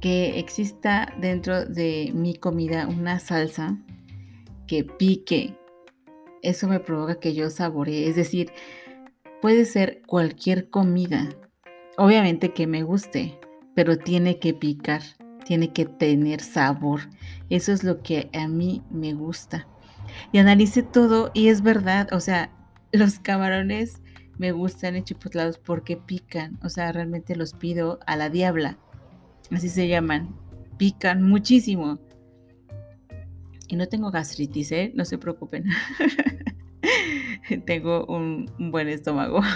que 0.00 0.40
exista 0.40 1.14
dentro 1.20 1.64
de 1.64 2.10
mi 2.12 2.34
comida 2.34 2.88
una 2.88 3.20
salsa 3.20 3.78
que 4.66 4.82
pique, 4.82 5.54
eso 6.42 6.66
me 6.66 6.80
provoca 6.80 7.20
que 7.20 7.34
yo 7.34 7.50
saboree, 7.50 8.08
es 8.08 8.16
decir, 8.16 8.50
Puede 9.42 9.64
ser 9.64 10.02
cualquier 10.06 10.70
comida. 10.70 11.28
Obviamente 11.98 12.52
que 12.52 12.68
me 12.68 12.84
guste, 12.84 13.40
pero 13.74 13.98
tiene 13.98 14.38
que 14.38 14.54
picar, 14.54 15.02
tiene 15.44 15.72
que 15.72 15.84
tener 15.84 16.40
sabor. 16.40 17.00
Eso 17.50 17.72
es 17.72 17.82
lo 17.82 18.04
que 18.04 18.30
a 18.34 18.46
mí 18.46 18.84
me 18.88 19.14
gusta. 19.14 19.66
Y 20.30 20.38
analice 20.38 20.84
todo 20.84 21.32
y 21.34 21.48
es 21.48 21.60
verdad, 21.60 22.06
o 22.12 22.20
sea, 22.20 22.52
los 22.92 23.18
camarones 23.18 24.00
me 24.38 24.52
gustan 24.52 24.94
enchipotlados 24.94 25.58
porque 25.58 25.96
pican, 25.96 26.60
o 26.62 26.68
sea, 26.68 26.92
realmente 26.92 27.34
los 27.34 27.52
pido 27.52 27.98
a 28.06 28.14
la 28.14 28.30
diabla, 28.30 28.78
así 29.50 29.68
se 29.68 29.88
llaman, 29.88 30.36
pican 30.78 31.20
muchísimo. 31.20 31.98
Y 33.66 33.74
no 33.74 33.88
tengo 33.88 34.12
gastritis, 34.12 34.70
¿eh? 34.70 34.92
No 34.94 35.04
se 35.04 35.18
preocupen. 35.18 35.64
tengo 37.66 38.06
un, 38.06 38.46
buen 38.58 38.88
estómago. 38.88 39.40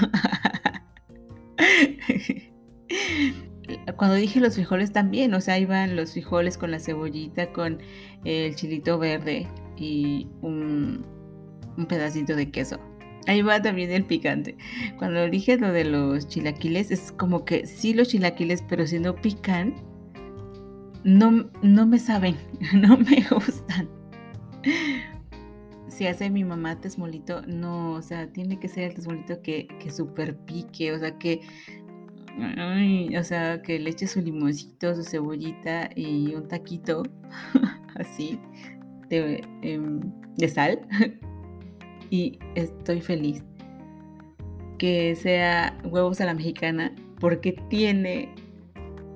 Cuando 3.96 4.16
dije 4.16 4.40
los 4.40 4.54
frijoles 4.54 4.92
también, 4.92 5.34
o 5.34 5.40
sea, 5.40 5.58
iban 5.58 5.96
los 5.96 6.12
frijoles 6.12 6.56
con 6.58 6.70
la 6.70 6.78
cebollita, 6.78 7.52
con 7.52 7.78
el 8.24 8.54
chilito 8.54 8.98
verde 8.98 9.48
y 9.76 10.28
un, 10.42 11.04
un 11.76 11.86
pedacito 11.86 12.36
de 12.36 12.50
queso. 12.50 12.78
Ahí 13.26 13.42
va 13.42 13.60
también 13.60 13.90
el 13.90 14.04
picante. 14.04 14.56
Cuando 14.98 15.28
dije 15.28 15.56
lo 15.56 15.72
de 15.72 15.84
los 15.84 16.28
chilaquiles, 16.28 16.92
es 16.92 17.10
como 17.10 17.44
que 17.44 17.66
sí 17.66 17.92
los 17.92 18.08
chilaquiles, 18.08 18.62
pero 18.68 18.86
si 18.86 19.00
no 19.00 19.16
pican, 19.16 19.74
no, 21.02 21.50
no 21.62 21.86
me 21.86 21.98
saben, 21.98 22.36
no 22.74 22.96
me 22.96 23.26
gustan 23.30 23.88
si 25.96 26.06
hace 26.06 26.28
mi 26.28 26.44
mamá 26.44 26.78
tesmolito, 26.78 27.40
no, 27.46 27.92
o 27.94 28.02
sea, 28.02 28.26
tiene 28.26 28.60
que 28.60 28.68
ser 28.68 28.84
el 28.84 28.94
tesmolito 28.94 29.40
que, 29.40 29.66
que 29.80 29.90
super 29.90 30.36
pique, 30.36 30.92
o 30.92 30.98
sea, 30.98 31.16
que, 31.18 31.40
o 33.18 33.24
sea, 33.24 33.62
que 33.62 33.78
le 33.78 33.90
eche 33.90 34.06
su 34.06 34.20
limoncito, 34.20 34.94
su 34.94 35.02
cebollita 35.04 35.88
y 35.96 36.34
un 36.34 36.48
taquito, 36.48 37.02
así, 37.94 38.38
de, 39.08 39.42
em, 39.62 40.00
de 40.36 40.48
sal, 40.48 40.86
y 42.10 42.38
estoy 42.54 43.00
feliz. 43.00 43.42
Que 44.76 45.16
sea 45.16 45.78
huevos 45.82 46.20
a 46.20 46.26
la 46.26 46.34
mexicana, 46.34 46.94
porque 47.18 47.52
tiene 47.70 48.34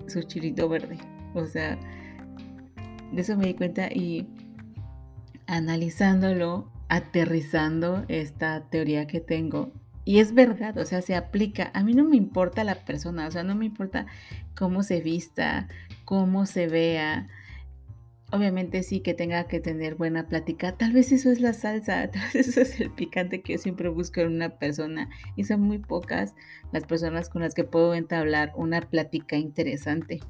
su 0.06 0.22
chilito 0.22 0.66
verde, 0.66 0.96
o 1.34 1.44
sea, 1.44 1.78
de 3.12 3.20
eso 3.20 3.36
me 3.36 3.48
di 3.48 3.54
cuenta 3.54 3.88
y 3.92 4.26
analizándolo, 5.50 6.70
aterrizando 6.88 8.04
esta 8.06 8.68
teoría 8.70 9.08
que 9.08 9.20
tengo. 9.20 9.72
Y 10.04 10.20
es 10.20 10.32
verdad, 10.32 10.78
o 10.78 10.84
sea, 10.84 11.02
se 11.02 11.16
aplica. 11.16 11.72
A 11.74 11.82
mí 11.82 11.92
no 11.92 12.04
me 12.04 12.16
importa 12.16 12.62
la 12.62 12.76
persona, 12.76 13.26
o 13.26 13.30
sea, 13.32 13.42
no 13.42 13.56
me 13.56 13.66
importa 13.66 14.06
cómo 14.56 14.84
se 14.84 15.00
vista, 15.00 15.68
cómo 16.04 16.46
se 16.46 16.68
vea. 16.68 17.28
Obviamente 18.30 18.84
sí 18.84 19.00
que 19.00 19.12
tenga 19.12 19.48
que 19.48 19.58
tener 19.58 19.96
buena 19.96 20.28
plática. 20.28 20.76
Tal 20.76 20.92
vez 20.92 21.10
eso 21.10 21.32
es 21.32 21.40
la 21.40 21.52
salsa, 21.52 22.08
tal 22.12 22.22
vez 22.32 22.46
eso 22.46 22.60
es 22.60 22.80
el 22.80 22.90
picante 22.90 23.42
que 23.42 23.54
yo 23.54 23.58
siempre 23.58 23.88
busco 23.88 24.20
en 24.20 24.28
una 24.28 24.50
persona. 24.58 25.10
Y 25.34 25.44
son 25.44 25.62
muy 25.62 25.78
pocas 25.78 26.36
las 26.70 26.84
personas 26.84 27.28
con 27.28 27.42
las 27.42 27.54
que 27.54 27.64
puedo 27.64 27.94
entablar 27.94 28.52
una 28.54 28.82
plática 28.82 29.36
interesante. 29.36 30.20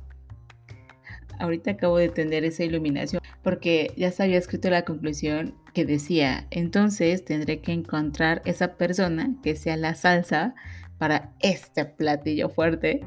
Ahorita 1.40 1.72
acabo 1.72 1.96
de 1.96 2.10
tener 2.10 2.44
esa 2.44 2.64
iluminación 2.64 3.22
porque 3.42 3.92
ya 3.96 4.10
se 4.10 4.22
había 4.22 4.38
escrito 4.38 4.70
la 4.70 4.84
conclusión 4.84 5.54
que 5.72 5.84
decía, 5.84 6.46
entonces 6.50 7.24
tendré 7.24 7.60
que 7.60 7.72
encontrar 7.72 8.42
esa 8.44 8.74
persona 8.76 9.34
que 9.42 9.56
sea 9.56 9.76
la 9.76 9.94
salsa 9.94 10.54
para 10.98 11.32
este 11.40 11.84
platillo 11.86 12.50
fuerte 12.50 13.00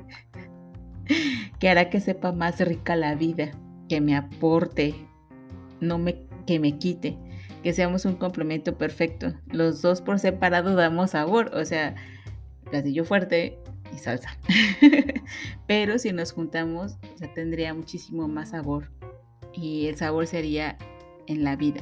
que 1.59 1.69
hará 1.69 1.89
que 1.89 1.99
sepa 1.99 2.31
más 2.31 2.59
rica 2.59 2.95
la 2.95 3.15
vida, 3.15 3.51
que 3.87 4.01
me 4.01 4.15
aporte, 4.15 4.95
no 5.79 5.97
me 5.97 6.25
que 6.47 6.59
me 6.59 6.77
quite, 6.77 7.17
que 7.61 7.73
seamos 7.73 8.05
un 8.05 8.15
complemento 8.15 8.77
perfecto. 8.77 9.33
Los 9.47 9.81
dos 9.81 10.01
por 10.01 10.19
separado 10.19 10.75
damos 10.75 11.11
sabor, 11.11 11.51
o 11.53 11.63
sea, 11.63 11.95
platillo 12.69 13.05
fuerte 13.05 13.59
y 13.93 13.97
salsa. 13.97 14.37
Pero 15.67 15.99
si 15.99 16.11
nos 16.11 16.31
juntamos, 16.31 16.97
ya 17.19 17.33
tendría 17.33 17.73
muchísimo 17.73 18.27
más 18.27 18.49
sabor. 18.49 18.91
Y 19.53 19.87
el 19.87 19.95
sabor 19.95 20.27
sería 20.27 20.77
en 21.27 21.43
la 21.43 21.55
vida. 21.55 21.81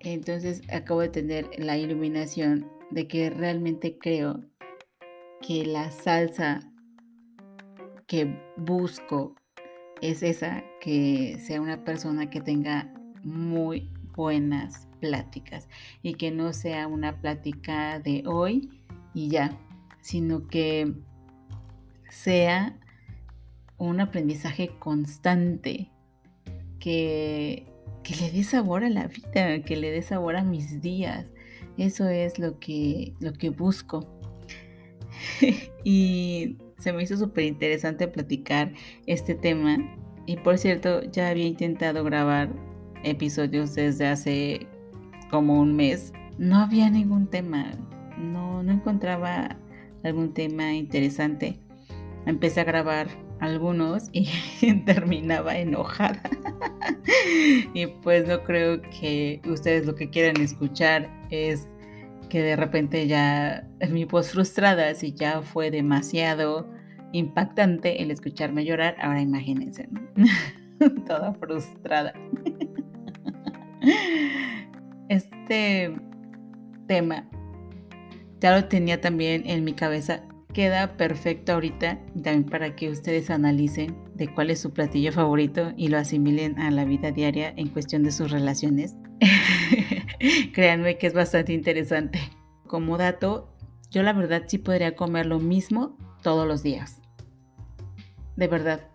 Entonces 0.00 0.62
acabo 0.72 1.00
de 1.00 1.08
tener 1.08 1.50
la 1.58 1.76
iluminación 1.76 2.70
de 2.90 3.08
que 3.08 3.30
realmente 3.30 3.98
creo 3.98 4.44
que 5.40 5.66
la 5.66 5.90
salsa 5.90 6.60
que 8.06 8.40
busco 8.56 9.34
es 10.00 10.22
esa, 10.22 10.64
que 10.80 11.38
sea 11.40 11.60
una 11.60 11.84
persona 11.84 12.30
que 12.30 12.40
tenga 12.40 12.92
muy 13.22 13.90
buenas 14.14 14.88
pláticas 15.00 15.68
y 16.02 16.14
que 16.14 16.30
no 16.30 16.52
sea 16.52 16.86
una 16.86 17.20
plática 17.20 17.98
de 17.98 18.22
hoy 18.26 18.70
y 19.14 19.28
ya, 19.28 19.58
sino 20.00 20.46
que 20.46 20.92
sea 22.10 22.78
un 23.78 24.00
aprendizaje 24.00 24.70
constante, 24.78 25.90
que, 26.80 27.66
que 28.02 28.16
le 28.16 28.30
dé 28.30 28.44
sabor 28.44 28.84
a 28.84 28.90
la 28.90 29.06
vida, 29.06 29.62
que 29.62 29.76
le 29.76 29.90
dé 29.90 30.02
sabor 30.02 30.36
a 30.36 30.44
mis 30.44 30.80
días. 30.80 31.26
Eso 31.76 32.08
es 32.08 32.38
lo 32.38 32.58
que, 32.58 33.14
lo 33.20 33.32
que 33.32 33.50
busco. 33.50 34.06
y 35.84 36.56
se 36.78 36.92
me 36.92 37.02
hizo 37.02 37.16
súper 37.16 37.44
interesante 37.44 38.08
platicar 38.08 38.72
este 39.06 39.34
tema. 39.34 39.78
Y 40.26 40.36
por 40.36 40.58
cierto, 40.58 41.02
ya 41.04 41.28
había 41.28 41.46
intentado 41.46 42.04
grabar 42.04 42.52
episodios 43.04 43.74
desde 43.74 44.06
hace 44.06 44.66
como 45.30 45.60
un 45.60 45.76
mes. 45.76 46.12
No 46.38 46.58
había 46.58 46.90
ningún 46.90 47.28
tema, 47.28 47.72
no, 48.16 48.62
no 48.62 48.72
encontraba 48.72 49.56
algún 50.04 50.34
tema 50.34 50.74
interesante. 50.74 51.58
Empecé 52.26 52.60
a 52.60 52.64
grabar 52.64 53.08
algunos 53.40 54.08
y 54.12 54.28
terminaba 54.84 55.56
enojada. 55.58 56.22
y 57.74 57.86
pues 57.86 58.26
no 58.26 58.42
creo 58.44 58.80
que 58.82 59.40
ustedes 59.46 59.86
lo 59.86 59.94
que 59.94 60.10
quieran 60.10 60.40
escuchar 60.40 61.08
es 61.30 61.68
que 62.28 62.42
de 62.42 62.56
repente 62.56 63.06
ya 63.06 63.66
mi 63.90 64.04
voz 64.04 64.30
frustrada, 64.32 64.94
si 64.94 65.12
ya 65.12 65.42
fue 65.42 65.70
demasiado 65.70 66.68
impactante 67.12 68.02
el 68.02 68.10
escucharme 68.10 68.64
llorar, 68.64 68.96
ahora 69.00 69.22
imagínense, 69.22 69.88
toda 71.06 71.32
frustrada. 71.34 72.12
Este 75.08 75.90
tema 76.86 77.26
ya 78.40 78.56
lo 78.56 78.66
tenía 78.66 79.00
también 79.00 79.42
en 79.46 79.64
mi 79.64 79.74
cabeza. 79.74 80.22
Queda 80.52 80.96
perfecto 80.96 81.52
ahorita 81.52 82.00
también 82.14 82.44
para 82.44 82.74
que 82.74 82.88
ustedes 82.90 83.30
analicen 83.30 83.96
de 84.14 84.32
cuál 84.32 84.50
es 84.50 84.60
su 84.60 84.72
platillo 84.72 85.12
favorito 85.12 85.72
y 85.76 85.88
lo 85.88 85.98
asimilen 85.98 86.58
a 86.58 86.70
la 86.70 86.84
vida 86.84 87.10
diaria 87.10 87.52
en 87.56 87.68
cuestión 87.68 88.02
de 88.02 88.12
sus 88.12 88.30
relaciones. 88.30 88.96
Créanme 90.52 90.98
que 90.98 91.06
es 91.06 91.14
bastante 91.14 91.52
interesante. 91.52 92.18
Como 92.66 92.96
dato, 92.96 93.54
yo 93.90 94.02
la 94.02 94.12
verdad 94.12 94.44
sí 94.46 94.58
podría 94.58 94.96
comer 94.96 95.26
lo 95.26 95.38
mismo 95.38 95.96
todos 96.22 96.46
los 96.46 96.62
días. 96.62 97.00
De 98.36 98.48
verdad. 98.48 98.88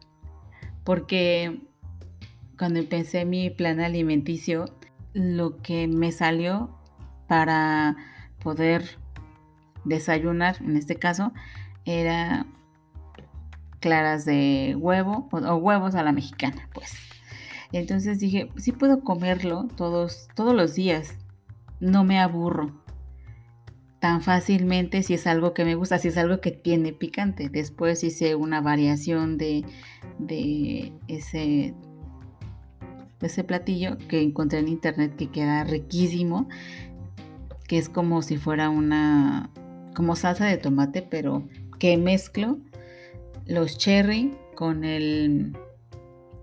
Porque 0.84 1.62
cuando 2.58 2.80
empecé 2.80 3.26
mi 3.26 3.50
plan 3.50 3.80
alimenticio, 3.80 4.66
lo 5.14 5.58
que 5.62 5.88
me 5.88 6.12
salió 6.12 6.78
para 7.28 7.96
poder 8.44 9.03
desayunar, 9.86 10.58
en 10.62 10.78
este 10.78 10.96
caso, 10.96 11.34
era 11.86 12.46
claras 13.80 14.24
de 14.24 14.76
huevo 14.80 15.28
o, 15.32 15.56
huevos 15.56 15.96
a 15.96 16.04
la 16.04 16.12
mexicana, 16.12 16.70
pues. 16.74 16.96
Entonces 17.72 18.20
dije, 18.20 18.50
sí 18.58 18.72
puedo 18.72 19.04
comerlo 19.04 19.68
todos, 19.76 20.28
todos 20.36 20.56
los 20.56 20.76
días, 20.76 21.18
no 21.80 22.04
me 22.04 22.20
aburro 22.20 22.84
tan 24.00 24.22
fácilmente 24.22 25.02
si 25.02 25.14
es 25.14 25.28
algo 25.28 25.54
que 25.54 25.64
me 25.64 25.76
gusta, 25.76 25.98
si 25.98 26.10
es 26.10 26.18
algo 26.18 26.42
que 26.42 26.52
tiene 26.52 26.92
picante. 26.92 27.50
Después 27.50 28.04
hice 28.04 28.36
una 28.36 28.60
variación 28.60 29.38
de, 29.38 29.66
de 30.20 30.92
ese, 31.08 31.74
de 33.22 33.28
ese 33.28 33.44
platillo 33.46 33.98
que 34.10 34.22
encontré 34.22 34.60
en 34.60 34.68
internet 34.68 35.16
que 35.16 35.32
queda 35.32 35.64
riquísimo, 35.64 36.50
que 37.68 37.78
es 37.78 37.88
como 37.88 38.22
si 38.22 38.36
fuera 38.36 38.70
una, 38.70 39.50
como 39.94 40.16
salsa 40.16 40.46
de 40.46 40.58
tomate, 40.58 41.02
pero 41.02 41.48
que 41.80 41.98
mezclo 41.98 42.60
los 43.46 43.78
cherry 43.78 44.36
con 44.56 44.84
el 44.84 45.58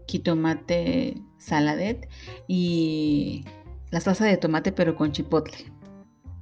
jitomate 0.07 1.15
saladet 1.39 2.09
y 2.47 3.45
la 3.91 4.01
salsa 4.01 4.25
de 4.27 4.37
tomate 4.37 4.73
pero 4.73 4.97
con 4.97 5.13
chipotle. 5.13 5.73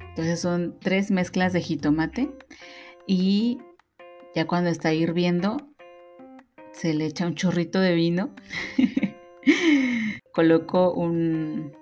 Entonces 0.00 0.40
son 0.40 0.76
tres 0.80 1.10
mezclas 1.10 1.52
de 1.52 1.60
jitomate 1.60 2.30
y 3.06 3.58
ya 4.34 4.46
cuando 4.46 4.70
está 4.70 4.92
hirviendo 4.92 5.56
se 6.72 6.94
le 6.94 7.06
echa 7.06 7.26
un 7.26 7.34
chorrito 7.34 7.80
de 7.80 7.94
vino. 7.94 8.30
Coloco 10.32 10.92
un, 10.92 11.72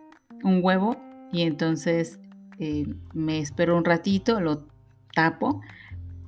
huevo 0.42 0.96
y 1.32 1.42
entonces 1.42 2.20
eh, 2.58 2.86
me 3.12 3.38
espero 3.38 3.76
un 3.76 3.84
ratito, 3.84 4.40
lo 4.40 4.66
tapo 5.14 5.60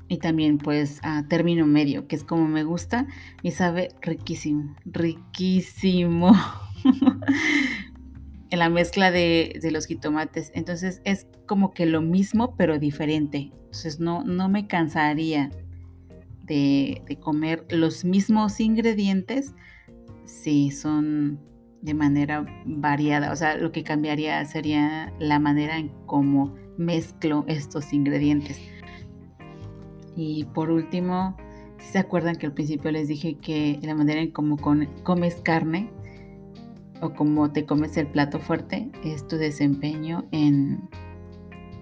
y 0.09 0.19
también 0.19 0.59
pues 0.59 1.01
a 1.03 1.27
término 1.29 1.67
medio, 1.67 2.07
que 2.07 2.17
es 2.17 2.25
como 2.25 2.49
me 2.49 2.65
gusta 2.65 3.07
y 3.43 3.51
sabe 3.51 3.91
riquísimo, 4.01 4.75
riquísimo. 4.85 6.33
en 8.51 8.59
la 8.59 8.71
mezcla 8.71 9.11
de, 9.11 9.61
los 9.71 9.87
jitomates. 9.87 10.51
Entonces 10.55 11.01
es 11.05 11.27
como 11.47 11.73
que 11.73 11.87
lo 11.87 12.01
mismo 12.01 12.55
pero 12.57 12.79
diferente. 12.79 13.53
Entonces 13.53 14.01
no, 14.01 14.25
no 14.25 14.49
me 14.49 14.67
cansaría 14.67 15.51
de, 16.45 17.03
de 17.07 17.17
comer 17.17 17.67
los 17.71 18.05
mismos 18.05 18.61
ingredientes 18.61 19.55
si 20.25 20.71
son 20.71 21.41
de 21.83 21.95
manera 21.95 22.47
variada. 22.65 23.33
O 23.33 23.37
sea, 23.37 23.57
lo 23.57 23.73
que 23.73 23.85
cambiaría 23.85 24.45
sería 24.47 25.13
la 25.19 25.39
manera 25.39 25.79
en 25.79 25.91
cómo 26.07 26.55
mezclo 26.79 27.45
estos 27.49 27.93
ingredientes. 27.93 28.61
Y 30.17 30.45
por 30.47 30.71
último, 30.71 31.37
si 31.79 31.93
se 31.93 31.99
acuerdan 31.99 32.37
que 32.37 32.47
al 32.47 32.55
principio 32.55 32.91
les 32.91 33.09
dije 33.09 33.37
que 33.37 33.79
la 33.83 33.95
manera 33.95 34.21
en 34.21 34.31
cómo 34.31 34.57
comes 34.57 35.37
carne 35.43 35.91
o 37.01 37.13
cómo 37.15 37.53
te 37.53 37.65
comes 37.67 37.97
el 37.97 38.09
plato 38.09 38.41
fuerte 38.41 38.91
es 39.05 39.27
tu 39.29 39.37
desempeño 39.37 40.27
en, 40.33 40.89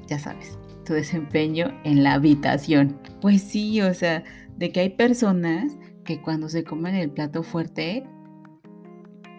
ya 0.07 0.19
sabes, 0.19 0.59
tu 0.85 0.93
desempeño 0.93 1.69
en 1.85 2.03
la 2.03 2.15
habitación. 2.15 2.99
Pues 3.21 3.43
sí, 3.43 3.81
o 3.81 3.95
sea, 3.95 4.25
de 4.57 4.71
que 4.71 4.81
hay 4.81 4.91
personas 4.91 5.79
que 6.05 6.21
cuando 6.21 6.49
se 6.49 6.65
comen 6.65 6.95
el 6.95 7.11
plato 7.11 7.43
fuerte, 7.43 8.05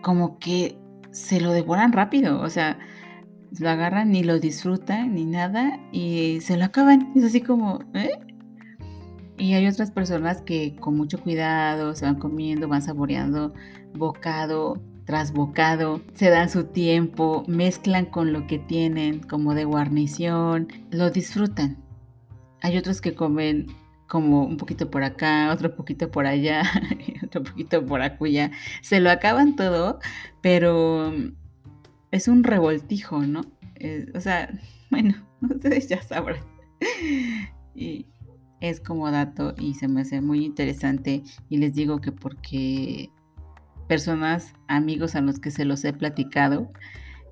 como 0.02 0.40
que 0.40 0.78
se 1.12 1.40
lo 1.40 1.52
devoran 1.52 1.94
rápido, 1.94 2.42
o 2.42 2.50
sea, 2.50 2.80
lo 3.60 3.70
agarran 3.70 4.12
ni 4.12 4.24
lo 4.24 4.40
disfrutan 4.40 5.16
ni 5.16 5.26
nada 5.26 5.80
y 5.92 6.40
se 6.42 6.58
lo 6.58 6.66
acaban. 6.66 7.12
Es 7.16 7.24
así 7.24 7.42
como, 7.42 7.80
¿eh? 7.94 8.12
Y 9.38 9.54
hay 9.54 9.68
otras 9.68 9.92
personas 9.92 10.42
que 10.42 10.76
con 10.76 10.98
mucho 10.98 11.20
cuidado 11.20 11.96
se 11.96 12.06
van 12.06 12.16
comiendo, 12.16 12.68
van 12.68 12.82
saboreando 12.82 13.54
bocado 13.94 14.82
tras 15.08 15.32
bocado, 15.32 16.02
se 16.16 16.30
dan 16.30 16.50
su 16.50 16.66
tiempo, 16.66 17.46
mezclan 17.48 18.08
con 18.08 18.34
lo 18.34 18.46
que 18.46 18.60
tienen 18.60 19.22
como 19.22 19.54
de 19.54 19.64
guarnición, 19.64 20.68
lo 20.92 21.10
disfrutan. 21.10 21.78
Hay 22.62 22.78
otros 22.78 23.00
que 23.00 23.16
comen 23.16 23.68
como 24.08 24.44
un 24.44 24.58
poquito 24.58 24.92
por 24.92 25.04
acá, 25.04 25.50
otro 25.54 25.74
poquito 25.78 26.12
por 26.12 26.26
allá, 26.26 26.64
otro 27.26 27.42
poquito 27.42 27.86
por 27.86 28.02
acuya. 28.02 28.52
Se 28.82 29.00
lo 29.00 29.10
acaban 29.10 29.56
todo, 29.56 30.00
pero 30.42 31.14
es 32.12 32.28
un 32.28 32.44
revoltijo, 32.44 33.22
¿no? 33.22 33.42
o 34.16 34.20
sea, 34.20 34.50
bueno, 34.92 35.16
ustedes 35.42 35.88
ya 35.88 36.02
sabrán. 36.02 36.44
Y 37.76 38.08
es 38.62 38.80
como 38.80 39.12
dato 39.12 39.54
y 39.60 39.76
se 39.76 39.88
me 39.88 40.02
hace 40.02 40.22
muy 40.22 40.44
interesante 40.46 41.24
y 41.50 41.58
les 41.58 41.74
digo 41.74 42.00
que 42.00 42.12
porque 42.12 43.12
personas, 43.88 44.54
amigos 44.68 45.16
a 45.16 45.22
los 45.22 45.40
que 45.40 45.52
se 45.52 45.66
los 45.66 45.84
he 45.86 45.94
platicado, 45.94 46.72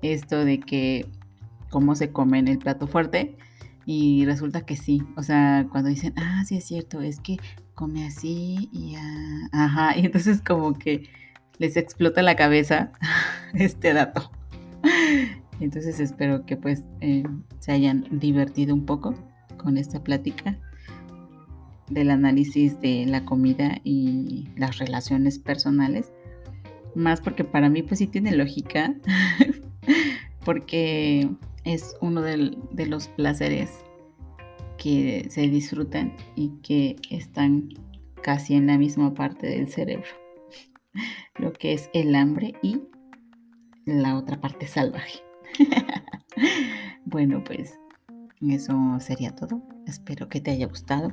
esto 0.02 0.44
de 0.44 0.60
que 0.60 1.06
cómo 1.70 1.94
se 1.94 2.10
come 2.12 2.38
en 2.38 2.48
el 2.48 2.58
plato 2.58 2.86
fuerte 2.86 3.36
y 3.84 4.24
resulta 4.24 4.62
que 4.62 4.76
sí, 4.76 5.02
o 5.16 5.22
sea, 5.22 5.66
cuando 5.70 5.90
dicen, 5.90 6.14
ah, 6.16 6.44
sí 6.46 6.56
es 6.56 6.64
cierto, 6.64 7.00
es 7.00 7.20
que 7.20 7.36
come 7.74 8.06
así 8.06 8.68
y 8.72 8.96
ajá, 9.52 9.96
y 9.96 10.06
entonces 10.06 10.40
como 10.40 10.74
que 10.74 11.08
les 11.58 11.76
explota 11.76 12.22
la 12.22 12.36
cabeza 12.36 12.92
este 13.54 13.92
dato. 13.92 14.30
Entonces 15.60 16.00
espero 16.00 16.44
que 16.44 16.56
pues 16.56 16.84
eh, 17.00 17.24
se 17.60 17.72
hayan 17.72 18.06
divertido 18.10 18.74
un 18.74 18.84
poco 18.84 19.14
con 19.56 19.78
esta 19.78 20.02
plática 20.02 20.58
del 21.88 22.10
análisis 22.10 22.80
de 22.80 23.06
la 23.06 23.24
comida 23.24 23.78
y 23.84 24.48
las 24.56 24.78
relaciones 24.78 25.38
personales. 25.38 26.12
Más 26.94 27.20
porque 27.20 27.44
para 27.44 27.68
mí 27.68 27.82
pues 27.82 27.98
sí 27.98 28.06
tiene 28.06 28.32
lógica, 28.32 28.94
porque 30.44 31.28
es 31.64 31.96
uno 32.00 32.22
de 32.22 32.86
los 32.86 33.08
placeres 33.08 33.70
que 34.78 35.26
se 35.30 35.48
disfrutan 35.48 36.14
y 36.34 36.50
que 36.62 36.96
están 37.10 37.68
casi 38.22 38.54
en 38.54 38.66
la 38.66 38.78
misma 38.78 39.14
parte 39.14 39.46
del 39.46 39.68
cerebro, 39.68 40.06
lo 41.38 41.52
que 41.52 41.72
es 41.72 41.90
el 41.92 42.14
hambre 42.14 42.54
y 42.62 42.80
la 43.84 44.16
otra 44.16 44.40
parte 44.40 44.66
salvaje. 44.66 45.25
bueno, 47.04 47.42
pues 47.44 47.78
eso 48.40 48.96
sería 49.00 49.34
todo. 49.34 49.62
Espero 49.86 50.28
que 50.28 50.40
te 50.40 50.50
haya 50.50 50.66
gustado 50.66 51.10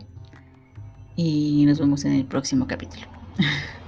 y 1.16 1.66
nos 1.66 1.80
vemos 1.80 2.06
en 2.06 2.14
el 2.14 2.26
próximo 2.26 2.68
capítulo. 2.68 3.06